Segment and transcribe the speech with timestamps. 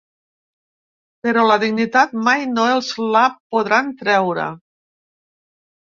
[1.27, 4.53] Però la dignitat mai no els la podran treure.